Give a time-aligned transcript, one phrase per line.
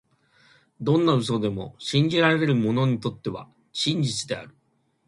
[0.81, 4.55] どんな嘘でも、信じられる者にとっては真実である。